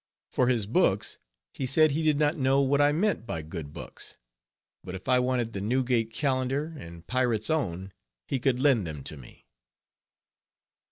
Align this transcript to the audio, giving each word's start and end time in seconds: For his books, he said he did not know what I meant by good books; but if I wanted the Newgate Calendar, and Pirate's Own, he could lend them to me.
For 0.31 0.47
his 0.47 0.65
books, 0.65 1.19
he 1.53 1.67
said 1.67 1.91
he 1.91 2.01
did 2.01 2.17
not 2.17 2.35
know 2.35 2.59
what 2.61 2.81
I 2.81 2.91
meant 2.91 3.27
by 3.27 3.43
good 3.43 3.71
books; 3.71 4.17
but 4.83 4.95
if 4.95 5.07
I 5.07 5.19
wanted 5.19 5.53
the 5.53 5.61
Newgate 5.61 6.11
Calendar, 6.11 6.73
and 6.75 7.05
Pirate's 7.05 7.51
Own, 7.51 7.93
he 8.27 8.39
could 8.39 8.59
lend 8.59 8.87
them 8.87 9.03
to 9.03 9.15
me. 9.15 9.45